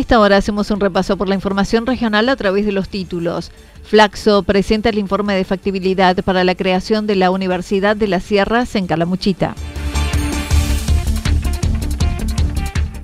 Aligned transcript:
Esta 0.00 0.18
hora 0.18 0.38
hacemos 0.38 0.70
un 0.70 0.80
repaso 0.80 1.16
por 1.16 1.28
la 1.28 1.34
información 1.34 1.84
regional 1.84 2.28
a 2.30 2.36
través 2.36 2.64
de 2.64 2.72
los 2.72 2.88
títulos. 2.88 3.52
Flaxo 3.84 4.42
presenta 4.42 4.88
el 4.88 4.98
informe 4.98 5.34
de 5.34 5.44
factibilidad 5.44 6.16
para 6.24 6.42
la 6.42 6.54
creación 6.54 7.06
de 7.06 7.16
la 7.16 7.30
Universidad 7.30 7.96
de 7.96 8.08
las 8.08 8.24
Sierras 8.24 8.74
en 8.76 8.86
Calamuchita. 8.86 9.54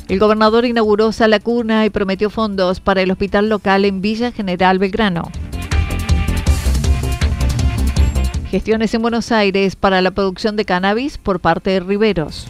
El 0.09 0.19
gobernador 0.19 0.65
inauguró 0.65 1.13
Sala 1.13 1.39
Cuna 1.39 1.85
y 1.85 1.91
prometió 1.91 2.31
fondos 2.31 2.81
para 2.81 3.03
el 3.03 3.11
hospital 3.11 3.49
local 3.49 3.85
en 3.85 4.01
Villa 4.01 4.33
General 4.33 4.79
Belgrano. 4.79 5.31
Gestiones 8.51 8.95
en 8.95 9.03
Buenos 9.03 9.33
Aires 9.33 9.77
para 9.77 10.01
la 10.01 10.13
producción 10.13 10.57
de 10.57 10.65
cannabis 10.65 11.19
por 11.19 11.41
parte 11.41 11.71
de 11.71 11.81
Riveros. 11.81 12.47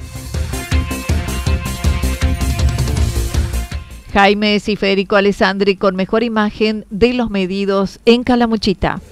Jaimes 4.16 4.70
y 4.70 4.76
Federico 4.76 5.16
Alessandri 5.16 5.76
con 5.76 5.94
mejor 5.94 6.22
imagen 6.22 6.86
de 6.88 7.12
los 7.12 7.28
medidos 7.28 8.00
en 8.06 8.24
Calamuchita. 8.24 9.02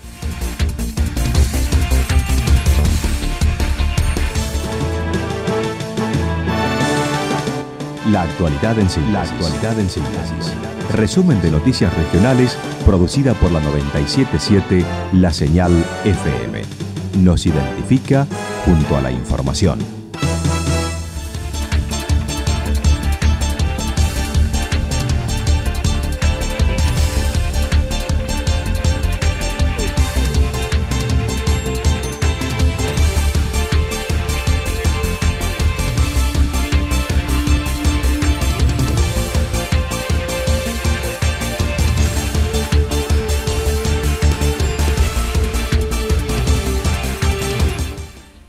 La 8.11 8.22
actualidad 8.22 8.78
en 8.78 8.88
síntesis. 8.88 9.12
La 9.12 9.22
actualidad 9.24 9.78
en 9.78 9.91
síntesis. 9.91 10.55
Resumen 10.94 11.39
de 11.42 11.50
noticias 11.50 11.95
regionales 11.95 12.56
producida 12.86 13.34
por 13.34 13.52
la 13.52 13.61
977 13.61 14.86
La 15.12 15.34
Señal 15.34 15.73
FM. 16.06 16.62
Nos 17.23 17.45
identifica 17.45 18.27
junto 18.64 18.96
a 18.96 19.02
la 19.02 19.12
información. 19.12 20.04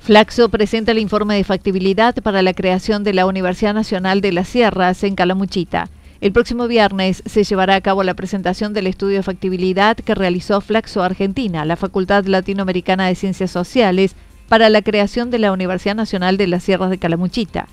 Flaxo 0.05 0.49
presenta 0.49 0.91
el 0.91 0.99
informe 0.99 1.35
de 1.35 1.43
factibilidad 1.43 2.13
para 2.21 2.43
la 2.43 2.53
creación 2.53 3.03
de 3.03 3.11
la 3.11 3.25
Universidad 3.25 3.73
Nacional 3.73 4.21
de 4.21 4.33
las 4.33 4.47
Sierras 4.47 5.03
en 5.03 5.15
Calamuchita. 5.15 5.89
El 6.21 6.31
próximo 6.31 6.67
viernes 6.67 7.23
se 7.25 7.43
llevará 7.43 7.73
a 7.73 7.81
cabo 7.81 8.03
la 8.03 8.13
presentación 8.13 8.71
del 8.71 8.85
estudio 8.85 9.17
de 9.17 9.23
factibilidad 9.23 9.97
que 9.97 10.13
realizó 10.13 10.61
Flaxo 10.61 11.01
Argentina, 11.01 11.65
la 11.65 11.75
Facultad 11.75 12.25
Latinoamericana 12.25 13.07
de 13.07 13.15
Ciencias 13.15 13.49
Sociales, 13.49 14.15
para 14.47 14.69
la 14.69 14.83
creación 14.83 15.31
de 15.31 15.39
la 15.39 15.51
Universidad 15.51 15.95
Nacional 15.95 16.37
de 16.37 16.45
las 16.49 16.63
Sierras 16.63 16.91
de 16.91 16.99
Calamuchita. 16.99 17.67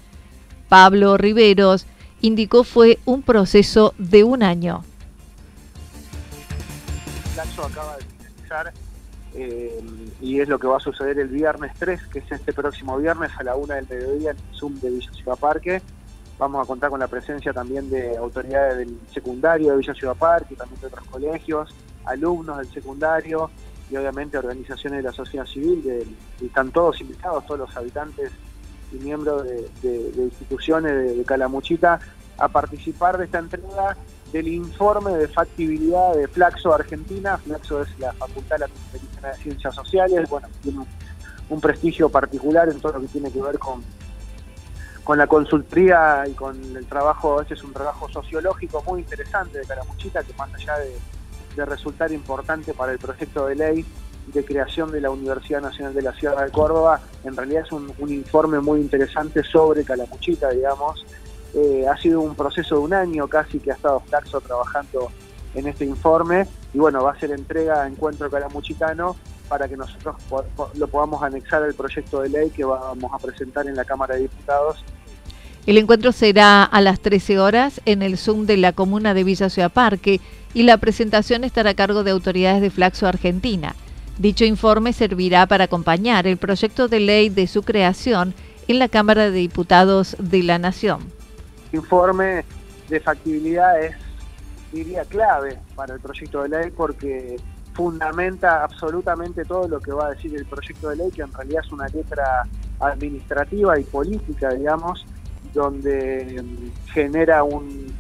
Pablo 0.70 1.18
Riveros 1.18 1.84
indicó 2.22 2.64
fue 2.64 2.98
un 3.04 3.20
proceso 3.20 3.92
de 3.98 4.24
un 4.24 4.42
año. 4.42 4.84
Flaxo 7.34 7.66
acaba 7.66 7.98
de 7.98 8.04
finalizar 8.04 8.72
eh, 9.34 9.80
y 10.20 10.40
es 10.40 10.48
lo 10.48 10.58
que 10.58 10.66
va 10.66 10.76
a 10.76 10.80
suceder 10.80 11.18
el 11.18 11.28
viernes 11.28 11.72
3, 11.78 12.06
que 12.08 12.18
es 12.20 12.32
este 12.32 12.52
próximo 12.52 12.98
viernes 12.98 13.30
a 13.38 13.42
la 13.42 13.56
una 13.56 13.76
del 13.76 13.86
mediodía 13.88 14.32
en 14.32 14.36
el 14.36 14.58
Zoom 14.58 14.78
de 14.80 14.90
Villa 14.90 15.12
Ciudad 15.12 15.38
Parque. 15.38 15.82
Vamos 16.38 16.62
a 16.62 16.66
contar 16.66 16.90
con 16.90 17.00
la 17.00 17.08
presencia 17.08 17.52
también 17.52 17.88
de 17.88 18.16
autoridades 18.16 18.78
del 18.78 18.98
secundario 19.12 19.72
de 19.72 19.78
Villa 19.78 19.94
Ciudad 19.94 20.16
Parque, 20.16 20.54
también 20.54 20.80
de 20.80 20.86
otros 20.88 21.06
colegios, 21.06 21.74
alumnos 22.04 22.58
del 22.58 22.70
secundario 22.72 23.50
y 23.90 23.96
obviamente 23.96 24.38
organizaciones 24.38 24.98
de 24.98 25.02
la 25.02 25.12
sociedad 25.12 25.46
civil, 25.46 26.06
y 26.40 26.46
están 26.46 26.70
todos 26.70 27.00
invitados, 27.00 27.46
todos 27.46 27.60
los 27.60 27.76
habitantes 27.76 28.30
y 28.92 28.96
miembros 28.96 29.44
de, 29.44 30.12
instituciones 30.16 30.92
de, 30.92 31.16
de 31.16 31.24
Calamuchita 31.24 32.00
a 32.38 32.48
participar 32.48 33.18
de 33.18 33.26
esta 33.26 33.38
entrega 33.38 33.96
del 34.32 34.48
informe 34.48 35.12
de 35.12 35.28
factibilidad 35.28 36.14
de 36.14 36.26
Flaxo 36.26 36.72
Argentina. 36.72 37.36
Flaxo 37.36 37.82
es 37.82 37.98
la 37.98 38.12
Facultad 38.14 38.58
Latinoamericana 38.58 39.28
de 39.28 39.34
Ciencias 39.42 39.74
Sociales, 39.74 40.28
bueno, 40.28 40.48
tiene 40.62 40.78
un, 41.48 41.60
prestigio 41.60 42.08
particular 42.08 42.70
en 42.70 42.80
todo 42.80 42.94
lo 42.94 43.00
que 43.02 43.08
tiene 43.08 43.30
que 43.30 43.42
ver 43.42 43.58
con, 43.58 43.84
con 45.04 45.18
la 45.18 45.26
consultoría 45.26 46.24
y 46.26 46.32
con 46.32 46.58
el 46.74 46.86
trabajo, 46.86 47.42
este 47.42 47.52
es 47.52 47.62
un 47.62 47.74
trabajo 47.74 48.08
sociológico 48.08 48.82
muy 48.86 49.00
interesante 49.00 49.58
de 49.58 49.66
Caramuchita, 49.66 50.22
que 50.22 50.32
más 50.32 50.52
allá 50.54 50.78
de, 50.78 51.66
resultar 51.66 52.10
importante 52.10 52.72
para 52.72 52.92
el 52.92 52.98
proyecto 52.98 53.46
de 53.46 53.54
ley 53.54 53.84
de 54.28 54.42
creación 54.42 54.90
de 54.90 55.02
la 55.02 55.10
Universidad 55.10 55.60
Nacional 55.60 55.92
de 55.92 56.00
la 56.00 56.14
Sierra 56.14 56.46
de 56.46 56.50
Córdoba, 56.50 57.02
en 57.24 57.36
realidad 57.36 57.64
es 57.66 57.72
un 57.72 57.92
informe 58.08 58.60
muy 58.60 58.80
interesante 58.80 59.44
sobre 59.44 59.84
Calamuchita, 59.84 60.48
digamos, 60.48 61.04
eh, 61.54 61.84
ha 61.90 61.96
sido 61.98 62.20
un 62.20 62.34
proceso 62.34 62.76
de 62.76 62.80
un 62.80 62.94
año 62.94 63.28
casi 63.28 63.58
que 63.58 63.72
ha 63.72 63.74
estado 63.74 64.00
Flaxo 64.00 64.40
trabajando 64.40 65.10
en 65.54 65.66
este 65.66 65.84
informe 65.84 66.46
y 66.72 66.78
bueno, 66.78 67.02
va 67.02 67.12
a 67.12 67.20
ser 67.20 67.30
entrega 67.30 67.82
a 67.82 67.86
Encuentro 67.86 68.30
Calamuchitano 68.30 69.16
para 69.48 69.68
que 69.68 69.76
nosotros 69.76 70.16
lo 70.74 70.88
podamos 70.88 71.22
anexar 71.22 71.62
al 71.62 71.74
proyecto 71.74 72.22
de 72.22 72.30
ley 72.30 72.50
que 72.50 72.64
vamos 72.64 73.12
a 73.12 73.18
presentar 73.18 73.66
en 73.66 73.76
la 73.76 73.84
Cámara 73.84 74.14
de 74.14 74.22
Diputados. 74.22 74.82
El 75.66 75.76
encuentro 75.76 76.10
será 76.10 76.64
a 76.64 76.80
las 76.80 77.00
13 77.00 77.38
horas 77.38 77.80
en 77.84 78.02
el 78.02 78.16
Zoom 78.16 78.46
de 78.46 78.56
la 78.56 78.72
comuna 78.72 79.12
de 79.12 79.24
Villa 79.24 79.50
Ciudad 79.50 79.70
Parque 79.70 80.20
y 80.54 80.62
la 80.62 80.78
presentación 80.78 81.44
estará 81.44 81.70
a 81.70 81.74
cargo 81.74 82.02
de 82.02 82.12
autoridades 82.12 82.62
de 82.62 82.70
Flaxo 82.70 83.06
Argentina. 83.06 83.76
Dicho 84.18 84.44
informe 84.44 84.92
servirá 84.94 85.46
para 85.46 85.64
acompañar 85.64 86.26
el 86.26 86.38
proyecto 86.38 86.88
de 86.88 87.00
ley 87.00 87.28
de 87.28 87.46
su 87.46 87.62
creación 87.62 88.34
en 88.68 88.78
la 88.78 88.88
Cámara 88.88 89.30
de 89.30 89.38
Diputados 89.38 90.16
de 90.18 90.42
la 90.42 90.58
Nación 90.58 91.21
informe 91.72 92.44
de 92.88 93.00
factibilidad 93.00 93.80
es, 93.82 93.96
diría, 94.72 95.04
clave 95.04 95.58
para 95.74 95.94
el 95.94 96.00
proyecto 96.00 96.42
de 96.42 96.48
ley 96.48 96.70
porque 96.70 97.36
fundamenta 97.74 98.62
absolutamente 98.64 99.44
todo 99.44 99.66
lo 99.66 99.80
que 99.80 99.92
va 99.92 100.06
a 100.06 100.10
decir 100.10 100.34
el 100.34 100.44
proyecto 100.44 100.90
de 100.90 100.96
ley, 100.96 101.10
que 101.10 101.22
en 101.22 101.32
realidad 101.32 101.62
es 101.64 101.72
una 101.72 101.88
letra 101.88 102.46
administrativa 102.80 103.78
y 103.78 103.84
política, 103.84 104.50
digamos, 104.50 105.06
donde 105.54 106.42
genera 106.92 107.44
un, 107.44 107.94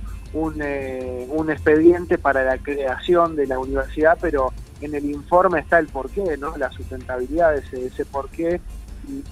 eh, 0.60 1.26
un, 1.30 1.50
expediente 1.50 2.18
para 2.18 2.42
la 2.42 2.58
creación 2.58 3.36
de 3.36 3.46
la 3.46 3.58
universidad, 3.58 4.18
pero 4.20 4.52
en 4.80 4.94
el 4.94 5.04
informe 5.06 5.60
está 5.60 5.78
el 5.78 5.86
porqué, 5.86 6.36
¿no? 6.36 6.56
la 6.56 6.70
sustentabilidad 6.72 7.52
de 7.52 7.86
ese, 7.86 8.04
porqué, 8.04 8.60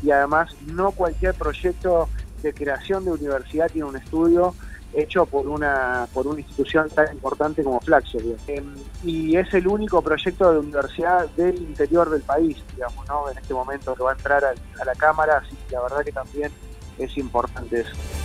y 0.02 0.10
además 0.10 0.54
no 0.66 0.90
cualquier 0.92 1.34
proyecto 1.34 2.08
de 2.42 2.52
creación 2.52 3.04
de 3.04 3.12
universidad 3.12 3.70
tiene 3.70 3.88
un 3.88 3.96
estudio 3.96 4.54
hecho 4.92 5.24
por 5.24 5.46
una 5.46 6.08
por 6.12 6.26
una 6.26 6.40
institución 6.40 6.88
tan 6.90 7.12
importante 7.12 7.62
como 7.62 7.80
Flaxo. 7.80 8.18
Em, 8.46 8.74
y 9.04 9.36
es 9.36 9.52
el 9.54 9.68
único 9.68 10.02
proyecto 10.02 10.52
de 10.52 10.58
universidad 10.58 11.28
del 11.30 11.56
interior 11.56 12.10
del 12.10 12.22
país, 12.22 12.56
digamos, 12.74 13.06
¿no? 13.08 13.30
En 13.30 13.38
este 13.38 13.54
momento 13.54 13.94
que 13.94 14.02
va 14.02 14.10
a 14.10 14.14
entrar 14.14 14.44
a, 14.44 14.50
a 14.50 14.84
la 14.84 14.94
Cámara, 14.94 15.42
así 15.44 15.56
que 15.68 15.74
la 15.74 15.82
verdad 15.82 16.04
que 16.04 16.12
también 16.12 16.50
es 16.98 17.16
importante 17.16 17.80
eso. 17.80 18.19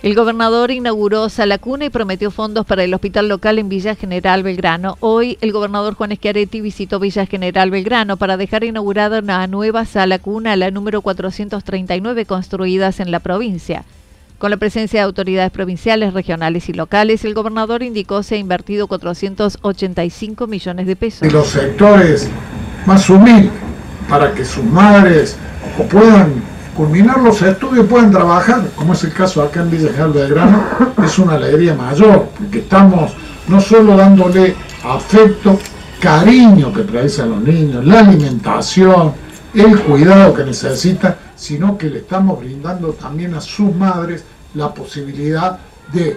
El 0.00 0.14
gobernador 0.14 0.70
inauguró 0.70 1.28
Sala 1.28 1.58
Cuna 1.58 1.86
y 1.86 1.90
prometió 1.90 2.30
fondos 2.30 2.64
para 2.64 2.84
el 2.84 2.94
hospital 2.94 3.28
local 3.28 3.58
en 3.58 3.68
Villa 3.68 3.96
General 3.96 4.44
Belgrano. 4.44 4.96
Hoy 5.00 5.38
el 5.40 5.50
gobernador 5.50 5.94
Juan 5.94 6.14
Schiaretti 6.14 6.60
visitó 6.60 7.00
Villa 7.00 7.26
General 7.26 7.68
Belgrano 7.68 8.16
para 8.16 8.36
dejar 8.36 8.62
inaugurada 8.62 9.18
una 9.18 9.44
nueva 9.48 9.84
sala 9.86 10.20
cuna, 10.20 10.54
la 10.54 10.70
número 10.70 11.02
439, 11.02 12.26
construidas 12.26 13.00
en 13.00 13.10
la 13.10 13.18
provincia. 13.18 13.82
Con 14.38 14.52
la 14.52 14.56
presencia 14.56 15.00
de 15.00 15.04
autoridades 15.04 15.50
provinciales, 15.50 16.14
regionales 16.14 16.68
y 16.68 16.74
locales, 16.74 17.24
el 17.24 17.34
gobernador 17.34 17.82
indicó 17.82 18.22
se 18.22 18.36
ha 18.36 18.38
invertido 18.38 18.86
485 18.86 20.46
millones 20.46 20.86
de 20.86 20.94
pesos. 20.94 21.26
Y 21.26 21.30
los 21.30 21.48
sectores 21.48 22.28
más 22.86 23.10
humildes, 23.10 23.50
para 24.08 24.32
que 24.32 24.44
sus 24.44 24.62
madres 24.62 25.36
puedan 25.90 26.34
culminar 26.78 27.18
los 27.18 27.42
estudios 27.42 27.88
pueden 27.88 28.12
trabajar, 28.12 28.62
como 28.76 28.92
es 28.92 29.02
el 29.02 29.12
caso 29.12 29.42
acá 29.42 29.62
en 29.62 29.70
Villa 29.72 29.88
General 29.88 30.12
Belgrano, 30.12 30.62
es 31.04 31.18
una 31.18 31.34
alegría 31.34 31.74
mayor, 31.74 32.28
porque 32.38 32.60
estamos 32.60 33.14
no 33.48 33.60
solo 33.60 33.96
dándole 33.96 34.54
afecto, 34.84 35.58
cariño 35.98 36.72
que 36.72 36.82
precisan 36.82 37.30
los 37.30 37.42
niños, 37.42 37.84
la 37.84 37.98
alimentación, 37.98 39.12
el 39.54 39.80
cuidado 39.80 40.32
que 40.32 40.44
necesitan, 40.44 41.16
sino 41.34 41.76
que 41.76 41.90
le 41.90 41.98
estamos 41.98 42.38
brindando 42.38 42.90
también 42.92 43.34
a 43.34 43.40
sus 43.40 43.74
madres 43.74 44.22
la 44.54 44.72
posibilidad 44.72 45.58
de 45.92 46.16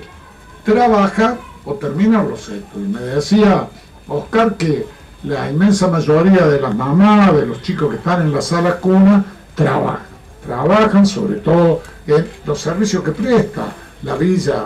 trabajar 0.63 1.39
o 1.65 1.73
terminar 1.73 2.25
los 2.25 2.47
estudios. 2.49 2.87
Me 2.87 2.99
decía 2.99 3.65
Oscar 4.07 4.53
que 4.57 4.85
la 5.23 5.49
inmensa 5.49 5.87
mayoría 5.87 6.45
de 6.45 6.61
las 6.61 6.75
mamás, 6.75 7.33
de 7.33 7.47
los 7.47 7.63
chicos 7.63 7.89
que 7.89 7.95
están 7.95 8.21
en 8.21 8.31
la 8.31 8.43
sala 8.43 8.75
cuna, 8.75 9.25
trabajan 9.55 10.10
trabajan 10.45 11.05
sobre 11.05 11.35
todo 11.35 11.81
en 12.07 12.27
los 12.45 12.59
servicios 12.59 13.03
que 13.03 13.11
presta 13.11 13.67
la 14.03 14.15
villa 14.15 14.63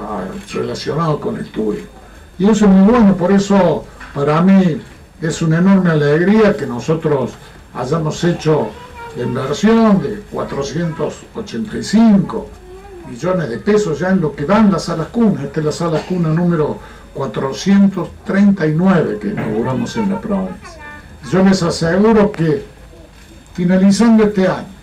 relacionado 0.54 1.20
con 1.20 1.38
el 1.38 1.52
turismo. 1.52 1.90
Y 2.38 2.48
eso 2.50 2.66
es 2.66 2.72
muy 2.72 2.92
bueno, 2.92 3.16
por 3.16 3.32
eso 3.32 3.86
para 4.14 4.42
mí 4.42 4.82
es 5.22 5.42
una 5.42 5.60
enorme 5.60 5.92
alegría 5.92 6.54
que 6.56 6.66
nosotros 6.66 7.32
hayamos 7.74 8.22
hecho 8.24 8.70
la 9.16 9.24
inversión 9.24 10.02
de 10.02 10.22
485 10.32 12.50
millones 13.10 13.50
de 13.50 13.58
pesos 13.60 14.00
ya 14.00 14.10
en 14.10 14.20
lo 14.22 14.36
que 14.36 14.46
dan 14.46 14.72
las 14.72 14.86
salas 14.86 15.08
cunas. 15.08 15.44
Esta 15.46 15.60
es 15.60 15.66
la 15.66 15.72
sala 15.72 16.06
cuna 16.06 16.30
número 16.30 16.78
439 17.14 19.20
que 19.20 19.28
inauguramos 19.30 19.96
en 19.98 20.12
la 20.12 20.20
provincia. 20.20 20.80
Yo 21.32 21.44
les 21.44 21.62
aseguro 21.64 22.32
que 22.32 22.64
finalizando 23.54 24.26
este 24.26 24.48
año, 24.48 24.75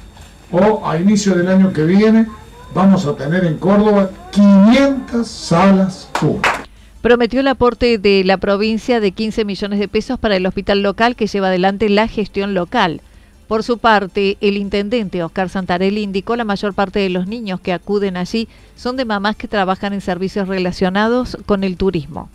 o 0.53 0.87
a 0.87 0.99
inicio 0.99 1.35
del 1.35 1.49
año 1.49 1.73
que 1.73 1.85
viene 1.85 2.27
vamos 2.75 3.07
a 3.07 3.17
tener 3.17 3.45
en 3.45 3.57
Córdoba 3.59 4.11
500 4.31 5.27
salas 5.27 6.09
públicas. 6.19 6.53
Prometió 7.01 7.41
el 7.41 7.49
aporte 7.49 7.99
de 7.99 8.23
la 8.25 8.37
provincia 8.37 9.01
de 9.01 9.11
15 9.11 9.45
millones 9.45 9.81
de 9.81 9.89
pesos 9.89 10.19
para 10.21 10.37
el 10.37 10.47
hospital 10.47 10.83
local 10.83 11.17
que 11.17 11.27
lleva 11.27 11.49
adelante 11.49 11.89
la 11.89 12.07
gestión 12.07 12.55
local. 12.55 13.01
Por 13.49 13.65
su 13.65 13.79
parte, 13.79 14.39
el 14.41 14.57
intendente 14.57 15.23
Oscar 15.23 15.49
Santarelli 15.49 16.03
indicó 16.03 16.37
la 16.37 16.45
mayor 16.45 16.75
parte 16.75 17.01
de 17.01 17.11
los 17.11 17.27
niños 17.27 17.61
que 17.61 17.73
acuden 17.73 18.17
allí 18.17 18.49
son 18.77 18.97
de 18.97 19.05
mamás 19.05 19.37
que 19.37 19.49
trabajan 19.49 19.93
en 19.93 20.01
servicios 20.01 20.49
relacionados 20.49 21.37
con 21.45 21.65
el 21.65 21.77
turismo. 21.77 22.31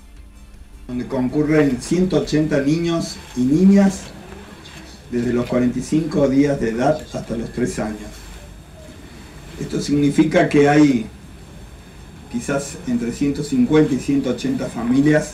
Donde 0.88 1.08
concurren 1.08 1.82
180 1.82 2.62
niños 2.62 3.16
y 3.36 3.42
niñas 3.42 4.12
desde 5.12 5.34
los 5.34 5.46
45 5.46 6.28
días 6.28 6.60
de 6.60 6.72
edad 6.72 7.00
hasta 7.14 7.36
los 7.36 7.52
3 7.52 7.80
años. 7.80 8.12
Esto 9.60 9.82
significa 9.82 10.50
que 10.50 10.70
hay 10.70 11.08
quizás 12.32 12.78
entre 12.88 13.12
150 13.12 13.94
y 13.94 14.00
180 14.00 14.68
familias 14.68 15.34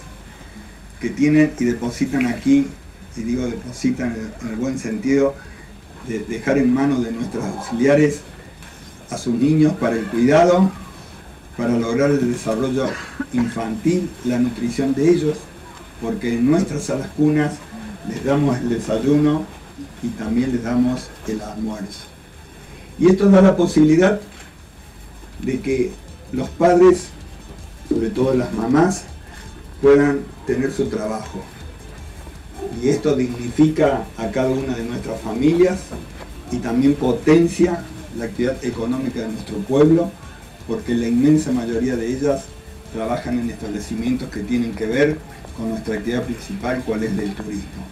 que 1.00 1.10
tienen 1.10 1.52
y 1.60 1.66
depositan 1.66 2.28
aquí, 2.28 2.68
y 3.18 3.22
digo 3.22 3.46
depositan 3.46 4.16
en 4.42 4.48
el 4.48 4.56
buen 4.56 4.80
sentido, 4.80 5.36
de 6.08 6.20
dejar 6.20 6.58
en 6.58 6.74
manos 6.74 7.04
de 7.04 7.12
nuestros 7.12 7.44
auxiliares 7.44 8.22
a 9.10 9.18
sus 9.18 9.34
niños 9.34 9.74
para 9.74 9.96
el 9.96 10.06
cuidado, 10.06 10.72
para 11.58 11.78
lograr 11.78 12.12
el 12.12 12.32
desarrollo 12.32 12.86
infantil, 13.34 14.10
la 14.26 14.40
nutrición 14.40 14.94
de 14.94 15.10
ellos, 15.10 15.38
porque 16.02 16.34
en 16.34 16.50
nuestras 16.50 16.84
salas 16.84 17.10
cunas 17.16 17.54
les 18.10 18.24
damos 18.24 18.58
el 18.58 18.70
desayuno, 18.70 19.46
y 20.02 20.08
también 20.10 20.52
les 20.52 20.64
damos 20.64 21.08
el 21.28 21.42
almuerzo. 21.42 22.06
Y 23.00 23.08
esto 23.08 23.30
da 23.30 23.42
la 23.42 23.56
posibilidad 23.56 24.20
de 25.42 25.60
que 25.60 25.92
los 26.32 26.50
padres, 26.50 27.08
sobre 27.90 28.10
todo 28.10 28.34
las 28.34 28.54
mamás, 28.54 29.04
puedan 29.82 30.22
tener 30.46 30.72
su 30.72 30.86
trabajo. 30.88 31.42
Y 32.82 32.90
esto 32.90 33.16
dignifica 33.16 34.06
a 34.18 34.32
cada 34.32 34.50
una 34.50 34.76
de 34.76 34.84
nuestras 34.84 35.20
familias 35.22 35.80
y 36.52 36.58
también 36.58 36.96
potencia 36.96 37.84
la 38.18 38.26
actividad 38.26 38.64
económica 38.64 39.22
de 39.22 39.30
nuestro 39.30 39.58
pueblo, 39.60 40.12
porque 40.68 40.94
la 40.94 41.08
inmensa 41.08 41.52
mayoría 41.52 41.96
de 41.96 42.08
ellas 42.08 42.46
trabajan 42.94 43.40
en 43.40 43.50
establecimientos 43.50 44.30
que 44.30 44.42
tienen 44.42 44.74
que 44.74 44.86
ver 44.86 45.18
con 45.58 45.70
nuestra 45.70 45.96
actividad 45.96 46.24
principal, 46.24 46.84
cuál 46.86 47.04
es 47.04 47.12
el 47.18 47.34
turismo. 47.34 47.84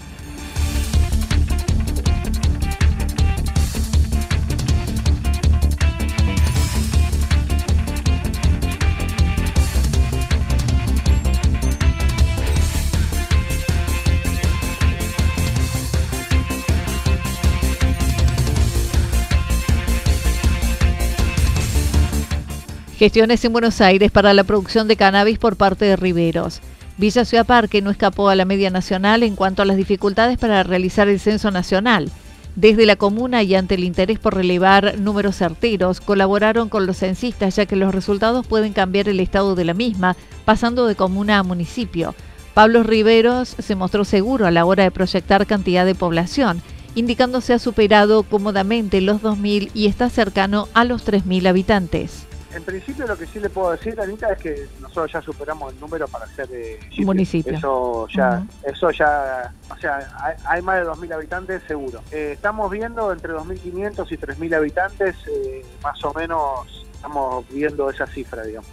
Gestiones 23.01 23.43
en 23.43 23.51
Buenos 23.51 23.81
Aires 23.81 24.11
para 24.11 24.31
la 24.31 24.43
producción 24.43 24.87
de 24.87 24.95
cannabis 24.95 25.39
por 25.39 25.55
parte 25.55 25.85
de 25.85 25.95
Riveros. 25.95 26.61
Villa 26.99 27.25
Ciudad 27.25 27.47
Parque 27.47 27.81
no 27.81 27.89
escapó 27.89 28.29
a 28.29 28.35
la 28.35 28.45
media 28.45 28.69
nacional 28.69 29.23
en 29.23 29.35
cuanto 29.35 29.63
a 29.63 29.65
las 29.65 29.75
dificultades 29.75 30.37
para 30.37 30.61
realizar 30.61 31.09
el 31.09 31.19
censo 31.19 31.49
nacional. 31.49 32.11
Desde 32.55 32.85
la 32.85 32.97
comuna 32.97 33.41
y 33.41 33.55
ante 33.55 33.73
el 33.73 33.85
interés 33.85 34.19
por 34.19 34.35
relevar 34.35 34.99
números 34.99 35.37
certeros, 35.37 35.99
colaboraron 35.99 36.69
con 36.69 36.85
los 36.85 36.97
censistas 36.97 37.55
ya 37.55 37.65
que 37.65 37.75
los 37.75 37.95
resultados 37.95 38.45
pueden 38.45 38.71
cambiar 38.71 39.09
el 39.09 39.19
estado 39.19 39.55
de 39.55 39.65
la 39.65 39.73
misma, 39.73 40.15
pasando 40.45 40.85
de 40.85 40.93
comuna 40.93 41.39
a 41.39 41.43
municipio. 41.43 42.13
Pablo 42.53 42.83
Riveros 42.83 43.55
se 43.57 43.75
mostró 43.75 44.05
seguro 44.05 44.45
a 44.45 44.51
la 44.51 44.63
hora 44.63 44.83
de 44.83 44.91
proyectar 44.91 45.47
cantidad 45.47 45.87
de 45.87 45.95
población, 45.95 46.61
indicando 46.93 47.41
se 47.41 47.53
ha 47.53 47.57
superado 47.57 48.21
cómodamente 48.21 49.01
los 49.01 49.23
2.000 49.23 49.71
y 49.73 49.87
está 49.87 50.07
cercano 50.11 50.67
a 50.75 50.85
los 50.85 51.03
3.000 51.03 51.47
habitantes 51.47 52.27
en 52.53 52.63
principio 52.63 53.07
lo 53.07 53.17
que 53.17 53.25
sí 53.25 53.39
le 53.39 53.49
puedo 53.49 53.71
decir, 53.71 53.99
Anita, 53.99 54.31
es 54.31 54.39
que 54.39 54.67
nosotros 54.79 55.11
ya 55.11 55.21
superamos 55.21 55.73
el 55.73 55.79
número 55.79 56.07
para 56.07 56.27
ser 56.27 56.47
de 56.47 56.79
municipio. 56.99 57.53
Eso 57.53 58.07
ya, 58.09 58.45
eso 58.63 58.91
ya, 58.91 59.53
o 59.69 59.77
sea, 59.77 60.35
hay, 60.45 60.61
más 60.61 60.79
de 60.79 60.89
2.000 60.89 61.13
habitantes 61.13 61.63
seguro. 61.67 62.01
Eh, 62.11 62.31
estamos 62.33 62.69
viendo 62.71 63.11
entre 63.11 63.33
2.500 63.33 64.11
y 64.11 64.17
3.000 64.17 64.55
habitantes, 64.55 65.15
eh, 65.27 65.65
más 65.83 66.03
o 66.03 66.13
menos 66.13 66.87
estamos 66.93 67.45
viendo 67.49 67.89
esa 67.89 68.05
cifra, 68.07 68.43
digamos. 68.43 68.69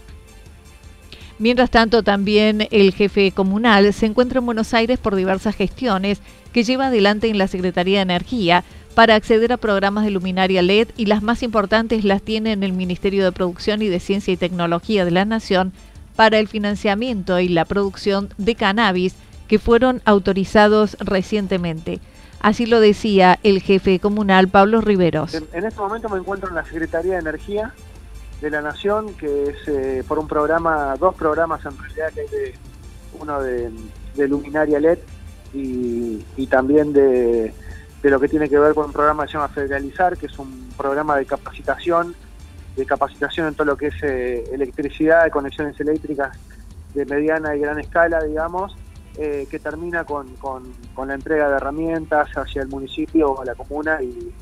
Mientras 1.38 1.70
tanto, 1.70 2.02
también 2.02 2.66
el 2.72 2.92
jefe 2.92 3.30
comunal 3.30 3.92
se 3.92 4.06
encuentra 4.06 4.40
en 4.40 4.46
Buenos 4.46 4.74
Aires 4.74 4.98
por 4.98 5.14
diversas 5.14 5.54
gestiones 5.54 6.20
que 6.52 6.64
lleva 6.64 6.86
adelante 6.86 7.28
en 7.28 7.38
la 7.38 7.46
Secretaría 7.46 7.98
de 7.98 8.02
Energía 8.02 8.64
para 8.98 9.14
acceder 9.14 9.52
a 9.52 9.58
programas 9.58 10.04
de 10.04 10.10
luminaria 10.10 10.60
LED 10.60 10.88
y 10.96 11.06
las 11.06 11.22
más 11.22 11.44
importantes 11.44 12.02
las 12.02 12.20
tiene 12.20 12.50
en 12.50 12.64
el 12.64 12.72
Ministerio 12.72 13.22
de 13.22 13.30
Producción 13.30 13.80
y 13.80 13.86
de 13.86 14.00
Ciencia 14.00 14.34
y 14.34 14.36
Tecnología 14.36 15.04
de 15.04 15.12
la 15.12 15.24
Nación 15.24 15.72
para 16.16 16.40
el 16.40 16.48
financiamiento 16.48 17.38
y 17.38 17.46
la 17.46 17.64
producción 17.64 18.30
de 18.38 18.56
cannabis 18.56 19.14
que 19.46 19.60
fueron 19.60 20.02
autorizados 20.04 20.96
recientemente. 20.98 22.00
Así 22.40 22.66
lo 22.66 22.80
decía 22.80 23.38
el 23.44 23.62
jefe 23.62 24.00
comunal 24.00 24.48
Pablo 24.48 24.80
Riveros. 24.80 25.32
En, 25.32 25.64
este 25.64 25.78
momento 25.78 26.08
me 26.08 26.18
encuentro 26.18 26.48
en 26.48 26.56
la 26.56 26.64
Secretaría 26.64 27.12
de 27.12 27.20
Energía 27.20 27.72
de 28.40 28.50
la 28.50 28.62
Nación, 28.62 29.14
que 29.14 29.44
es 29.44 29.68
eh, 29.68 30.02
por 30.08 30.18
un 30.18 30.26
programa, 30.26 30.96
dos 30.98 31.14
programas 31.14 31.64
en 31.64 31.78
realidad, 31.78 32.10
que 32.12 32.22
hay 32.22 32.26
de, 32.26 32.54
uno 33.20 33.40
de, 33.40 34.26
luminaria 34.26 34.80
LED 34.80 34.98
y 35.54 36.46
también 36.48 36.92
de 36.92 37.54
lo 38.10 38.20
que 38.20 38.28
tiene 38.28 38.48
que 38.48 38.58
ver 38.58 38.74
con 38.74 38.86
un 38.86 38.92
programa 38.92 39.24
que 39.24 39.32
se 39.32 39.38
llama 39.38 39.48
Federalizar, 39.48 40.16
que 40.16 40.26
es 40.26 40.38
un 40.38 40.70
programa 40.76 41.16
de 41.16 41.26
capacitación, 41.26 42.14
de 42.76 42.86
capacitación 42.86 43.48
en 43.48 43.54
todo 43.54 43.66
lo 43.66 43.76
que 43.76 43.88
es 43.88 44.02
eh, 44.02 44.44
electricidad, 44.52 45.28
conexiones 45.30 45.78
eléctricas 45.80 46.38
de 46.94 47.04
mediana 47.04 47.54
y 47.56 47.60
gran 47.60 47.78
escala, 47.78 48.22
digamos, 48.22 48.76
eh, 49.16 49.48
que 49.50 49.58
termina 49.58 50.04
con, 50.04 50.28
con, 50.36 51.08
la 51.08 51.14
entrega 51.14 51.48
de 51.48 51.56
herramientas 51.56 52.28
hacia 52.36 52.62
el 52.62 52.68
municipio 52.68 53.32
o 53.32 53.44
la 53.44 53.54
comuna 53.54 54.00
y, 54.00 54.32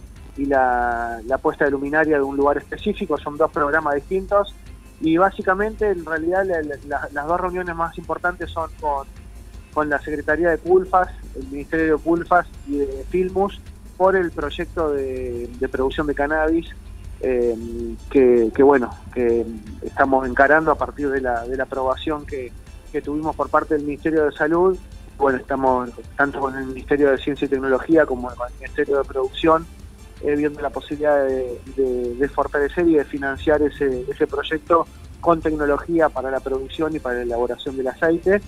la, 0.45 1.23
puesta 1.41 1.65
de 1.65 1.71
luminaria 1.71 2.19
de 2.19 2.23
un 2.23 2.37
lugar 2.37 2.59
específico. 2.59 3.17
Son 3.17 3.39
dos 3.39 3.51
programas 3.51 3.95
distintos 3.95 4.55
y 5.01 5.17
básicamente 5.17 5.91
en 5.91 6.05
realidad 6.05 6.45
las 6.85 7.27
dos 7.27 7.41
reuniones 7.41 7.75
más 7.75 7.97
importantes 7.97 8.51
son 8.51 8.71
con, 8.79 9.07
con 9.77 9.91
la 9.91 10.01
Secretaría 10.01 10.49
de 10.49 10.57
Pulfas, 10.57 11.11
el 11.35 11.49
Ministerio 11.49 11.99
de 11.99 12.03
Pulfas 12.03 12.47
y 12.67 12.79
de 12.79 13.05
Filmus 13.11 13.61
por 13.99 14.17
el 14.17 14.31
proyecto 14.31 14.93
de, 14.93 15.51
producción 15.71 16.07
de 16.07 16.15
cannabis 16.15 16.75
eh, 17.21 17.55
que, 18.09 18.63
bueno, 18.63 18.89
que 19.13 19.45
estamos 19.83 20.27
encarando 20.27 20.71
a 20.71 20.77
partir 20.77 21.11
de 21.11 21.21
la, 21.21 21.47
de 21.47 21.61
aprobación 21.61 22.25
que, 22.25 22.51
tuvimos 23.05 23.37
por 23.37 23.51
parte 23.51 23.75
del 23.75 23.85
Ministerio 23.85 24.25
de 24.25 24.33
Salud. 24.33 24.79
Bueno, 25.19 25.37
estamos 25.37 25.91
tanto 26.17 26.41
con 26.41 26.57
el 26.57 26.65
Ministerio 26.65 27.11
de 27.11 27.19
Ciencia 27.19 27.45
y 27.45 27.49
Tecnología 27.51 28.07
como 28.07 28.29
con 28.29 28.49
el 28.49 28.55
Ministerio 28.55 28.97
de 28.97 29.05
Producción 29.05 29.67
eh, 30.23 30.35
viendo 30.37 30.63
la 30.63 30.71
posibilidad 30.71 31.23
de, 31.27 32.31
fortalecer 32.35 32.89
y 32.89 32.95
de 32.95 33.05
financiar 33.05 33.61
ese 33.61 34.27
proyecto 34.27 34.87
con 35.21 35.43
tecnología 35.43 36.09
para 36.09 36.31
la 36.31 36.41
producción 36.41 36.97
y 36.97 36.99
para 36.99 37.17
la 37.17 37.23
elaboración 37.25 37.77
del 37.77 37.89
aceite. 37.89 38.41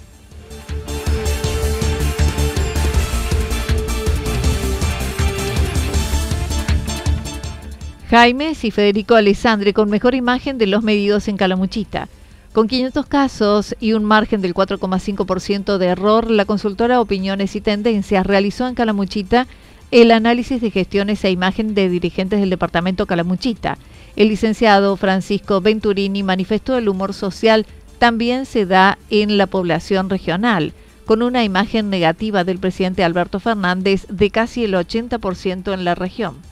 Jaimes 8.10 8.64
y 8.64 8.70
Federico 8.70 9.16
Alessandri 9.16 9.74
con 9.74 9.90
mejor 9.90 10.14
imagen 10.14 10.56
de 10.56 10.66
los 10.66 10.82
medidos 10.82 11.28
en 11.28 11.36
Calamuchita. 11.36 12.08
Con 12.54 12.66
500 12.66 13.04
casos 13.04 13.76
y 13.80 13.92
un 13.92 14.04
margen 14.04 14.40
del 14.40 14.54
4,5% 14.54 15.76
de 15.76 15.86
error, 15.86 16.30
la 16.30 16.46
consultora 16.46 17.02
Opiniones 17.02 17.54
y 17.54 17.60
Tendencias 17.60 18.26
realizó 18.26 18.66
en 18.66 18.74
Calamuchita 18.74 19.46
el 19.90 20.10
análisis 20.10 20.58
de 20.62 20.70
gestiones 20.70 21.22
e 21.22 21.30
imagen 21.30 21.74
de 21.74 21.90
dirigentes 21.90 22.40
del 22.40 22.48
departamento 22.48 23.04
Calamuchita. 23.04 23.76
El 24.16 24.28
licenciado 24.28 24.96
Francisco 24.96 25.60
Venturini 25.60 26.22
manifestó 26.22 26.78
el 26.78 26.88
humor 26.88 27.12
social 27.12 27.66
también 27.98 28.46
se 28.46 28.64
da 28.64 28.96
en 29.10 29.36
la 29.36 29.46
población 29.46 30.08
regional, 30.08 30.72
con 31.04 31.22
una 31.22 31.44
imagen 31.44 31.90
negativa 31.90 32.44
del 32.44 32.58
presidente 32.58 33.04
Alberto 33.04 33.38
Fernández 33.38 34.06
de 34.08 34.30
casi 34.30 34.64
el 34.64 34.72
80% 34.72 35.74
en 35.74 35.84
la 35.84 35.94
región. 35.94 36.47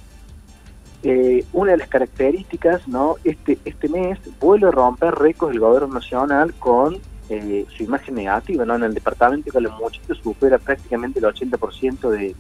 Eh, 1.09 1.45
una 1.53 1.71
de 1.71 1.77
las 1.77 1.89
características, 1.89 2.89
¿no? 2.89 3.15
Este, 3.23 3.61
este 3.65 3.89
mes 3.89 4.19
vuelve 4.41 4.67
a 4.67 4.73
romper 4.73 5.15
récords 5.15 5.55
el 5.55 5.61
gobierno 5.61 5.95
nacional 5.95 6.53
con 6.55 6.97
eh, 7.29 7.65
su 7.77 7.85
imagen 7.85 8.17
negativa, 8.17 8.65
¿no? 8.65 8.75
En 8.75 8.83
el 8.83 8.93
departamento 8.93 9.45
de 9.45 9.53
Calamuchita 9.53 10.17
supera 10.17 10.59
prácticamente 10.59 11.21
el 11.21 11.27
80% 11.27 12.11
de, 12.11 12.35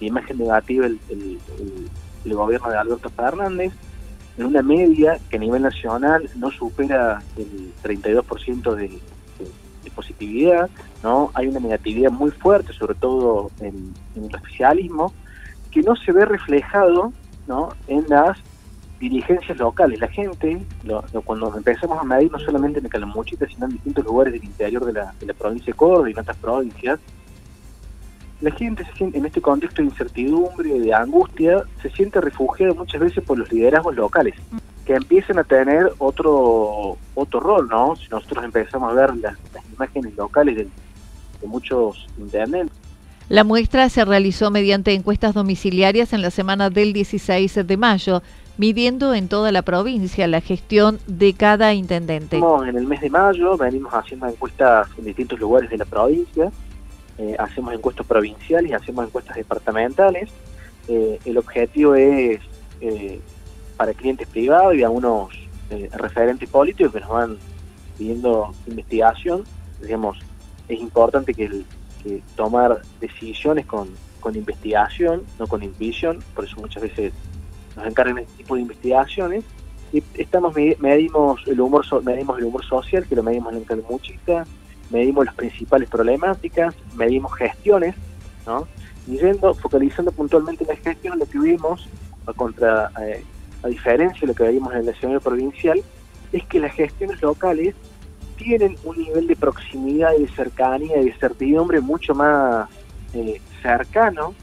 imagen 0.00 0.38
negativa 0.38 0.86
el, 0.86 0.98
el, 1.08 2.34
gobierno 2.34 2.68
de 2.68 2.78
Alberto 2.78 3.10
Fernández, 3.10 3.72
en 4.36 4.44
una 4.44 4.62
media 4.62 5.20
que 5.28 5.36
a 5.36 5.38
nivel 5.38 5.62
nacional 5.62 6.28
no 6.34 6.50
supera 6.50 7.22
el 7.36 7.72
32% 7.80 8.74
de, 8.74 8.88
de, 8.88 9.90
positividad, 9.94 10.68
¿no? 11.04 11.30
Hay 11.34 11.46
una 11.46 11.60
negatividad 11.60 12.10
muy 12.10 12.32
fuerte, 12.32 12.72
sobre 12.72 12.96
todo 12.96 13.52
en, 13.60 13.94
en 14.16 14.24
el 14.24 14.34
oficialismo, 14.34 15.12
que 15.70 15.82
no 15.82 15.94
se 15.94 16.10
ve 16.10 16.24
reflejado 16.24 17.12
¿no? 17.46 17.70
en 17.86 18.04
las 18.08 18.38
dirigencias 19.00 19.58
locales. 19.58 19.98
La 19.98 20.08
gente, 20.08 20.62
cuando 21.24 21.56
empezamos 21.56 21.98
a 21.98 22.04
medir 22.04 22.30
no 22.30 22.38
solamente 22.38 22.80
en 22.80 22.88
Calamuchita, 22.88 23.46
sino 23.46 23.66
en 23.66 23.72
distintos 23.72 24.04
lugares 24.04 24.34
del 24.34 24.44
interior 24.44 24.84
de 24.84 24.92
la, 24.92 25.14
de 25.18 25.26
la 25.26 25.34
provincia 25.34 25.66
de 25.66 25.72
Córdoba 25.72 26.08
y 26.08 26.12
en 26.12 26.18
otras 26.18 26.36
provincias, 26.36 27.00
la 28.40 28.50
gente 28.52 28.84
se 28.84 28.92
siente, 28.92 29.18
en 29.18 29.26
este 29.26 29.40
contexto 29.40 29.82
de 29.82 29.88
incertidumbre, 29.88 30.78
de 30.78 30.94
angustia, 30.94 31.64
se 31.82 31.90
siente 31.90 32.20
refugiada 32.20 32.74
muchas 32.74 33.00
veces 33.00 33.24
por 33.24 33.38
los 33.38 33.50
liderazgos 33.52 33.96
locales, 33.96 34.34
que 34.86 34.94
empiezan 34.94 35.38
a 35.38 35.44
tener 35.44 35.92
otro 35.98 36.96
otro 37.14 37.40
rol, 37.40 37.68
¿no? 37.68 37.96
Si 37.96 38.08
nosotros 38.08 38.44
empezamos 38.44 38.92
a 38.92 38.94
ver 38.94 39.16
las, 39.16 39.36
imágenes 39.72 40.16
locales 40.16 40.56
de, 40.56 40.68
de 41.40 41.46
muchos 41.46 42.06
intendentes, 42.18 42.79
la 43.30 43.44
muestra 43.44 43.88
se 43.88 44.04
realizó 44.04 44.50
mediante 44.50 44.92
encuestas 44.92 45.34
domiciliarias 45.34 46.12
en 46.12 46.20
la 46.20 46.32
semana 46.32 46.68
del 46.68 46.92
16 46.92 47.64
de 47.64 47.76
mayo, 47.76 48.22
midiendo 48.58 49.14
en 49.14 49.28
toda 49.28 49.52
la 49.52 49.62
provincia 49.62 50.26
la 50.26 50.40
gestión 50.40 50.98
de 51.06 51.32
cada 51.34 51.72
intendente. 51.72 52.38
En 52.38 52.76
el 52.76 52.88
mes 52.88 53.00
de 53.00 53.08
mayo 53.08 53.56
venimos 53.56 53.94
haciendo 53.94 54.26
encuestas 54.26 54.88
en 54.98 55.04
distintos 55.04 55.38
lugares 55.38 55.70
de 55.70 55.78
la 55.78 55.84
provincia, 55.84 56.50
eh, 57.18 57.36
hacemos 57.38 57.72
encuestas 57.72 58.04
provinciales, 58.04 58.72
hacemos 58.72 59.06
encuestas 59.06 59.36
departamentales. 59.36 60.28
Eh, 60.88 61.20
el 61.24 61.38
objetivo 61.38 61.94
es 61.94 62.40
eh, 62.80 63.20
para 63.76 63.94
clientes 63.94 64.26
privados 64.26 64.74
y 64.74 64.82
algunos 64.82 65.28
referentes 65.92 66.50
políticos 66.50 66.92
que 66.92 66.98
nos 66.98 67.10
van 67.10 67.38
pidiendo 67.96 68.52
investigación. 68.66 69.44
Digamos, 69.80 70.18
es 70.68 70.80
importante 70.80 71.32
que 71.32 71.44
el, 71.44 71.64
que 72.02 72.22
tomar 72.36 72.82
decisiones 73.00 73.66
con, 73.66 73.88
con 74.20 74.36
investigación, 74.36 75.22
no 75.38 75.46
con 75.46 75.62
intuición, 75.62 76.18
por 76.34 76.44
eso 76.44 76.56
muchas 76.60 76.82
veces 76.82 77.12
nos 77.76 77.86
encargan 77.86 78.18
este 78.18 78.38
tipo 78.38 78.54
de 78.54 78.62
investigaciones. 78.62 79.44
Y 79.92 80.02
estamos 80.14 80.54
medimos 80.78 81.40
el 81.46 81.60
humor 81.60 81.84
medimos 82.04 82.38
el 82.38 82.44
humor 82.44 82.64
social, 82.64 83.04
que 83.06 83.16
lo 83.16 83.24
medimos 83.24 83.52
en 83.52 83.64
el 83.68 83.82
muchita, 83.82 84.44
medimos 84.90 85.24
las 85.24 85.34
principales 85.34 85.88
problemáticas, 85.88 86.74
medimos 86.94 87.34
gestiones, 87.34 87.96
¿no? 88.46 88.68
Y 89.08 89.18
yendo, 89.18 89.52
focalizando 89.54 90.12
puntualmente 90.12 90.62
en 90.64 90.68
la 90.68 90.76
gestión, 90.76 91.18
lo 91.18 91.26
que 91.26 91.38
vimos, 91.38 91.88
a, 92.26 92.32
contra, 92.32 92.92
eh, 93.02 93.24
a 93.62 93.68
diferencia 93.68 94.20
de 94.20 94.26
lo 94.28 94.34
que 94.34 94.44
veíamos 94.44 94.72
en 94.74 94.80
el 94.80 94.88
escenario 94.88 95.20
provincial, 95.20 95.82
es 96.32 96.44
que 96.44 96.60
las 96.60 96.72
gestiones 96.72 97.20
locales 97.20 97.74
tienen 98.40 98.76
un 98.84 98.96
nivel 98.96 99.26
de 99.26 99.36
proximidad 99.36 100.12
y 100.18 100.22
de 100.22 100.28
cercanía 100.28 101.00
y 101.00 101.04
de 101.06 101.12
certidumbre 101.14 101.80
mucho 101.80 102.14
más 102.14 102.68
eh, 103.12 103.40
cercano, 103.60 104.34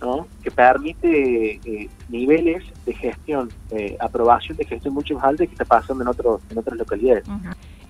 ¿no? 0.00 0.26
que 0.42 0.50
permite 0.50 1.60
eh, 1.64 1.88
niveles 2.08 2.64
de 2.84 2.94
gestión, 2.94 3.50
eh, 3.70 3.96
aprobación 4.00 4.56
de 4.56 4.64
gestión 4.64 4.92
mucho 4.92 5.14
más 5.14 5.24
alta 5.24 5.46
que 5.46 5.52
está 5.52 5.64
pasando 5.64 6.02
en, 6.02 6.08
otros 6.08 6.40
en 6.50 6.58
otras 6.58 6.76
localidades. 6.76 7.24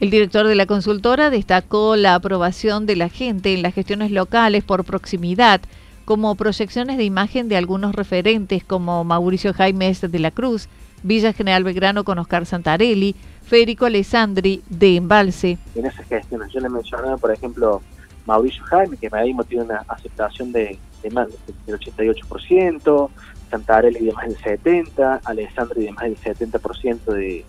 El 0.01 0.11
director 0.11 0.47
de 0.47 0.55
la 0.55 0.67
consultora 0.67 1.31
destacó 1.31 1.97
la 1.97 2.15
aprobación 2.15 2.85
de 2.85 2.97
la 2.97 3.09
gente 3.09 3.55
en 3.55 3.63
las 3.63 3.75
gestiones 3.75 4.11
locales 4.11 4.65
por 4.65 4.85
proximidad, 4.85 5.63
como 6.05 6.35
proyecciones 6.35 6.99
de 6.99 7.05
imagen 7.05 7.49
de 7.49 7.57
algunos 7.57 7.95
referentes 7.95 8.65
como 8.65 9.03
Mauricio 9.05 9.55
Jaimes 9.55 10.01
de 10.01 10.19
la 10.19 10.31
Cruz, 10.31 10.69
Villa 11.03 11.33
General 11.33 11.65
Belgrano 11.65 12.05
con 12.05 12.19
Oscar 12.19 12.45
Santarelli, 12.45 13.15
Federico 13.49 13.87
Alessandri 13.87 14.63
de 14.69 14.97
Embalse. 14.97 15.59
En 15.75 15.87
esas 15.87 16.07
gestiones, 16.07 16.53
yo 16.53 16.61
le 16.61 16.69
mencionaba, 16.69 17.17
por 17.17 17.33
ejemplo, 17.33 17.81
Mauricio 18.27 18.63
Jaime, 18.65 18.99
que 18.99 19.09
me 19.09 19.45
tiene 19.45 19.65
una 19.65 19.85
aceptación 19.89 20.53
de, 20.53 20.79
más 21.13 21.29
del 21.67 21.79
88%, 21.81 23.11
Santarelli 23.51 24.05
de 24.05 24.13
más 24.13 24.27
del 24.29 24.37
70%, 24.37 25.21
Alessandri 25.25 25.85
de 25.85 25.93
más 25.93 26.05
del 26.05 26.19
70% 26.19 27.05
de, 27.07 27.45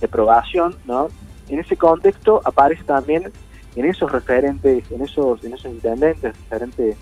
de 0.00 0.06
aprobación, 0.06 0.74
¿no? 0.86 1.08
En 1.48 1.60
ese 1.60 1.76
contexto 1.76 2.40
aparece 2.44 2.82
también 2.82 3.30
en 3.76 3.84
esos 3.84 4.10
referentes, 4.10 4.90
en 4.90 5.02
esos, 5.02 5.44
en 5.44 5.54
esos 5.54 5.72
intendentes, 5.72 6.34
referentes 6.50 6.96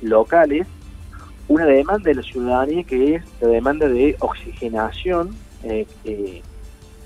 locales, 0.00 0.66
una 1.48 1.66
demanda 1.66 2.08
de 2.08 2.14
la 2.14 2.22
ciudadanía 2.22 2.84
que 2.84 3.16
es 3.16 3.24
la 3.40 3.48
demanda 3.48 3.86
de 3.86 4.16
oxigenación 4.20 5.36
eh, 5.62 5.86
eh, 6.04 6.42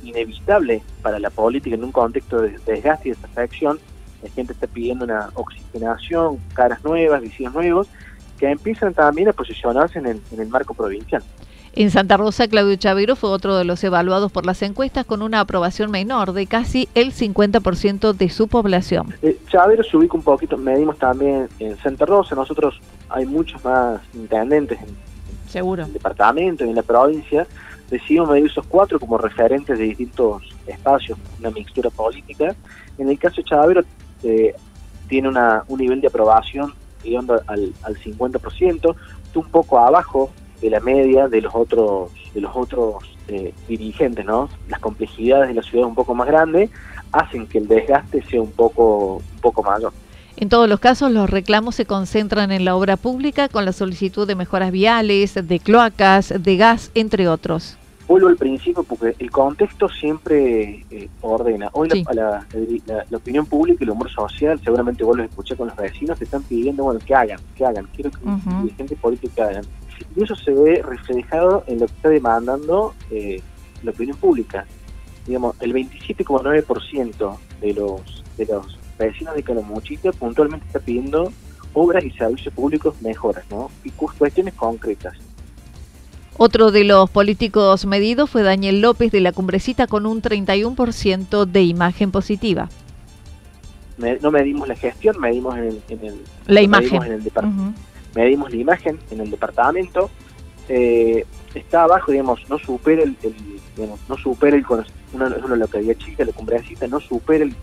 inevitable 0.02 0.82
para 1.02 1.18
la 1.18 1.30
política 1.30 1.76
en 1.76 1.84
un 1.84 1.92
contexto 1.92 2.42
de 2.42 2.58
desgaste 2.66 3.08
y 3.08 3.12
desafección. 3.12 3.78
La 4.22 4.30
gente 4.30 4.52
está 4.52 4.66
pidiendo 4.66 5.04
una 5.04 5.30
oxigenación, 5.34 6.38
caras 6.54 6.82
nuevas, 6.84 7.22
visiones 7.22 7.54
nuevos, 7.54 7.88
que 8.38 8.50
empiezan 8.50 8.94
también 8.94 9.28
a 9.28 9.32
posicionarse 9.32 9.98
en 9.98 10.06
el, 10.06 10.20
en 10.32 10.40
el 10.40 10.48
marco 10.48 10.74
provincial. 10.74 11.22
En 11.74 11.90
Santa 11.90 12.16
Rosa, 12.16 12.48
Claudio 12.48 12.74
Chavero 12.76 13.14
fue 13.14 13.30
otro 13.30 13.56
de 13.56 13.64
los 13.64 13.84
evaluados 13.84 14.32
por 14.32 14.44
las 14.46 14.62
encuestas 14.62 15.04
con 15.04 15.22
una 15.22 15.38
aprobación 15.38 15.90
menor 15.90 16.32
de 16.32 16.46
casi 16.46 16.88
el 16.96 17.12
50% 17.12 18.14
de 18.14 18.30
su 18.30 18.48
población. 18.48 19.14
Eh, 19.22 19.38
Chavero 19.48 19.84
se 19.84 19.96
ubica 19.96 20.16
un 20.16 20.24
poquito, 20.24 20.56
medimos 20.56 20.98
también 20.98 21.48
en 21.60 21.76
Santa 21.78 22.06
Rosa, 22.06 22.34
nosotros 22.34 22.80
hay 23.08 23.26
muchos 23.26 23.62
más 23.64 24.00
intendentes 24.14 24.80
en, 24.80 24.88
Seguro. 25.48 25.84
el 25.84 25.92
departamento 25.92 26.64
y 26.64 26.70
en 26.70 26.74
la 26.74 26.82
provincia, 26.82 27.46
decidimos 27.90 28.30
medir 28.30 28.46
esos 28.46 28.66
cuatro 28.66 28.98
como 29.00 29.18
referentes 29.18 29.78
de 29.78 29.84
distintos 29.84 30.42
espacios, 30.66 31.18
una 31.38 31.50
mixtura 31.50 31.90
política. 31.90 32.54
En 32.98 33.08
el 33.08 33.18
caso 33.18 33.36
de 33.36 33.44
Chavero 33.44 33.82
eh, 34.22 34.54
tiene 35.08 35.28
una, 35.28 35.64
un 35.68 35.80
nivel 35.80 36.00
de 36.00 36.08
aprobación 36.08 36.74
llegando 37.02 37.40
al, 37.46 37.72
al 37.82 37.96
50%, 37.96 38.96
está 39.24 39.38
un 39.38 39.50
poco 39.50 39.78
abajo 39.78 40.30
de 40.60 40.70
la 40.70 40.80
media 40.80 41.28
de 41.28 41.40
los 41.40 41.54
otros 41.54 42.10
de 42.34 42.40
los 42.40 42.54
otros 42.54 42.96
eh, 43.28 43.54
dirigentes, 43.68 44.24
¿no? 44.24 44.48
Las 44.68 44.80
complejidades 44.80 45.48
de 45.48 45.54
la 45.54 45.62
ciudad 45.62 45.86
un 45.86 45.94
poco 45.94 46.14
más 46.14 46.26
grande 46.26 46.68
hacen 47.12 47.46
que 47.46 47.58
el 47.58 47.68
desgaste 47.68 48.22
sea 48.24 48.40
un 48.40 48.52
poco 48.52 49.16
un 49.16 49.40
poco 49.40 49.62
mayor. 49.62 49.92
En 50.40 50.48
todos 50.48 50.68
los 50.68 50.78
casos, 50.78 51.10
los 51.10 51.28
reclamos 51.28 51.74
se 51.74 51.84
concentran 51.84 52.52
en 52.52 52.64
la 52.64 52.76
obra 52.76 52.96
pública 52.96 53.48
con 53.48 53.64
la 53.64 53.72
solicitud 53.72 54.24
de 54.24 54.36
mejoras 54.36 54.70
viales, 54.70 55.34
de 55.34 55.58
cloacas, 55.58 56.32
de 56.38 56.56
gas, 56.56 56.92
entre 56.94 57.26
otros. 57.26 57.76
Vuelvo 58.06 58.28
al 58.28 58.36
principio 58.36 58.84
porque 58.84 59.16
el 59.18 59.32
contexto 59.32 59.88
siempre 59.88 60.84
eh, 60.92 61.08
ordena. 61.22 61.70
Hoy 61.72 61.88
la, 62.12 62.46
opinión 63.12 63.46
pública 63.46 63.78
y 63.80 63.84
el 63.84 63.90
humor 63.90 64.08
social, 64.12 64.60
seguramente 64.62 65.02
vos 65.02 65.16
lo 65.16 65.24
escuché 65.24 65.56
con 65.56 65.66
los 65.66 65.76
vecinos, 65.76 66.16
te 66.16 66.24
están 66.24 66.44
pidiendo 66.44 66.84
bueno 66.84 67.00
que 67.04 67.16
hagan, 67.16 67.40
que 67.56 67.66
hagan. 67.66 67.88
Quiero 67.92 68.12
que 68.12 68.24
los 68.24 68.62
dirigentes 68.62 68.98
políticos 69.00 69.40
hagan. 69.40 69.64
Y 70.14 70.22
eso 70.22 70.36
se 70.36 70.52
ve 70.52 70.82
reflejado 70.84 71.64
en 71.66 71.80
lo 71.80 71.86
que 71.86 71.92
está 71.94 72.10
demandando 72.10 72.94
eh, 73.10 73.42
la 73.82 73.90
opinión 73.90 74.16
pública. 74.16 74.64
Digamos, 75.26 75.56
el 75.60 75.74
27,9% 75.74 77.36
de 77.60 77.74
los, 77.74 78.24
de 78.36 78.46
los 78.46 78.77
vecinos 78.98 79.34
de 79.34 79.42
Calamuchita 79.42 80.12
puntualmente 80.12 80.66
está 80.66 80.80
pidiendo 80.80 81.32
obras 81.72 82.04
y 82.04 82.10
servicios 82.10 82.52
públicos 82.54 83.00
mejoras, 83.00 83.44
¿no? 83.50 83.70
Y 83.84 83.90
cuestiones 83.90 84.54
concretas. 84.54 85.16
Otro 86.36 86.70
de 86.70 86.84
los 86.84 87.10
políticos 87.10 87.84
medidos 87.84 88.30
fue 88.30 88.42
Daniel 88.42 88.80
López 88.80 89.10
de 89.10 89.20
la 89.20 89.32
Cumbrecita 89.32 89.86
con 89.86 90.06
un 90.06 90.22
31% 90.22 91.46
de 91.46 91.62
imagen 91.62 92.12
positiva. 92.12 92.68
no 94.20 94.30
medimos 94.30 94.68
la 94.68 94.76
gestión, 94.76 95.18
medimos 95.18 95.56
en 95.58 95.82
el, 96.00 96.22
la 96.46 96.62
imagen. 96.62 97.02
En 97.02 97.12
el 97.12 97.32
Medimos 98.14 98.50
la 98.50 98.56
imagen 98.56 98.98
en 99.10 99.20
el 99.20 99.30
departamento. 99.30 100.10
Eh, 100.68 101.24
está 101.54 101.82
abajo, 101.82 102.12
digamos, 102.12 102.40
no 102.48 102.58
supera 102.58 103.02
el, 103.02 103.16
digamos, 103.76 103.98
no 104.08 104.16
supera 104.16 104.56
el 104.56 104.64
una, 105.12 105.26
una 105.44 105.56
localidad 105.56 105.96
chica, 105.96 106.24
la 106.24 106.32
Cumbrecita 106.32 106.86
no 106.86 107.00
supera 107.00 107.44
el 107.44 107.54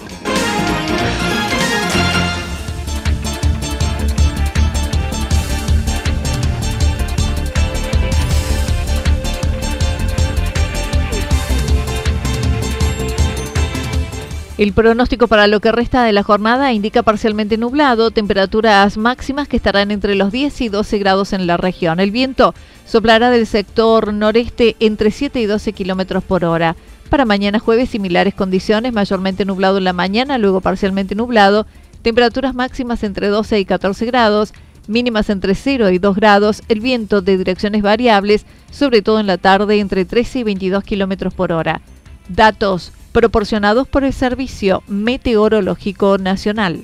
El 14.60 14.74
pronóstico 14.74 15.30
para 15.30 15.48
lo 15.48 15.62
que 15.62 15.72
resta 15.72 16.04
de 16.04 16.12
la 16.12 16.22
jornada 16.22 16.74
indica 16.74 17.02
parcialmente 17.02 17.58
nublado, 17.58 18.12
temperaturas 18.12 18.98
máximas 18.98 19.48
que 19.48 19.56
estarán 19.56 19.90
entre 19.90 20.16
los 20.16 20.34
10 20.34 20.60
y 20.60 20.68
12 20.68 20.98
grados 20.98 21.32
en 21.32 21.48
la 21.48 21.56
región. 21.56 22.02
El 22.02 22.12
viento 22.12 22.54
soplará 22.86 23.30
del 23.30 23.48
sector 23.48 24.14
noreste 24.14 24.76
entre 24.82 25.12
7 25.12 25.40
y 25.40 25.46
12 25.46 25.72
kilómetros 25.72 26.26
por 26.26 26.44
hora. 26.44 26.76
Para 27.10 27.26
mañana 27.26 27.60
jueves, 27.60 27.90
similares 27.90 28.36
condiciones, 28.36 28.94
mayormente 28.94 29.44
nublado 29.44 29.80
en 29.80 29.84
la 29.84 29.94
mañana, 29.94 30.38
luego 30.38 30.62
parcialmente 30.62 31.16
nublado, 31.16 31.66
temperaturas 32.04 32.54
máximas 32.54 33.04
entre 33.04 33.28
12 33.28 33.60
y 33.60 33.66
14 33.66 34.06
grados, 34.06 34.54
mínimas 34.88 35.30
entre 35.32 35.56
0 35.56 35.90
y 35.90 35.98
2 35.98 36.16
grados, 36.16 36.62
el 36.70 36.82
viento 36.82 37.22
de 37.22 37.38
direcciones 37.38 37.82
variables, 37.82 38.46
sobre 38.72 39.02
todo 39.02 39.20
en 39.20 39.28
la 39.28 39.38
tarde 39.38 39.80
entre 39.80 40.06
13 40.06 40.40
y 40.40 40.44
22 40.44 40.84
kilómetros 40.84 41.34
por 41.34 41.52
hora. 41.52 41.82
Datos 42.28 42.92
proporcionados 43.12 43.88
por 43.88 44.04
el 44.04 44.14
Servicio 44.14 44.84
Meteorológico 44.88 46.20
Nacional. 46.20 46.84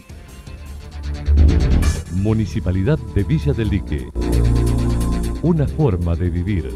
Municipalidad 2.13 2.97
de 3.13 3.23
Villa 3.23 3.53
del 3.53 3.69
Lique. 3.69 4.07
Una 5.43 5.67
forma 5.67 6.15
de 6.15 6.29
vivir. 6.31 6.75